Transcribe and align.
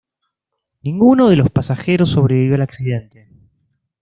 Ninguno 0.81 1.29
de 1.29 1.35
los 1.35 1.51
pasajeros 1.51 2.09
sobrevivió 2.09 2.55
al 2.55 2.63
accidente. 2.63 3.29